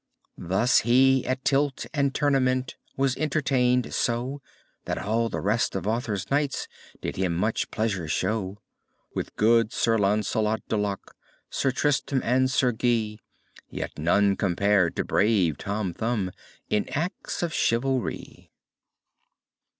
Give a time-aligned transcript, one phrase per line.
[0.39, 4.41] Thus he at tilt and tournament Was entertained so,
[4.85, 6.67] That all the rest of Arthur's knights
[7.03, 8.57] Did him much pleasure show.
[9.13, 11.11] With good Sir Launcelot du Lake,
[11.51, 13.19] Sir Tristram and Sir Guy,
[13.69, 16.31] Yet none compared to brave Tom Thumb
[16.67, 18.49] In acts of chivalry.